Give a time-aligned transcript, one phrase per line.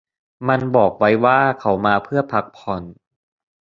[0.47, 2.83] มันบอกไว้ว่าเขามาเพื่อพักผ่อน